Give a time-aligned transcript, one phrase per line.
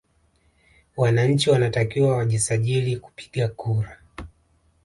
[0.97, 3.97] Wananchi wanatakiwa wajisajili kupiga kura